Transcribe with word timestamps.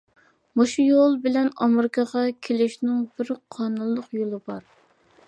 مۇشۇ 0.59 0.85
يول 0.85 1.13
بىلەن 1.25 1.51
ئامېرىكىغا 1.65 2.23
كېلىشنىڭ 2.49 3.05
بىر 3.21 3.33
قانۇنلۇق 3.57 4.09
يولى 4.21 4.41
بار. 4.49 4.69